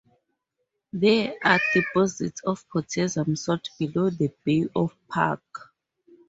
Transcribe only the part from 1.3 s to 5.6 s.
are deposits of potassium salt below the Bay of Puck.